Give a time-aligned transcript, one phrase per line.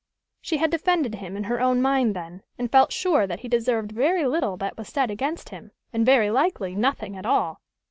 [0.41, 3.91] She had defended him in her own mind then, and felt sure that he deserved
[3.91, 7.61] very little that was said against him, and very likely nothing at all.